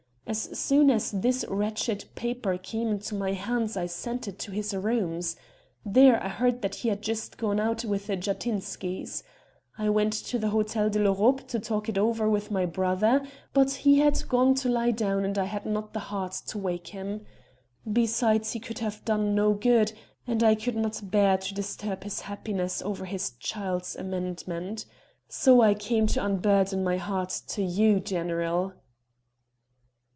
[0.27, 4.73] As soon as this wretched paper came into my hands I sent it to his
[4.73, 5.35] rooms.
[5.85, 9.23] There I heard that he had just gone out with the Jatinskys.
[9.77, 13.71] I went to the Hotel de l'Europe to talk it over with my brother, but
[13.71, 17.25] he had gone to lie down and I had not the heart to wake him.
[17.91, 19.91] Besides, he could have done no good,
[20.25, 24.85] and I could not bear to disturb his happiness over his child's amendment.
[25.27, 28.75] So I came to unburden my heart to you, general."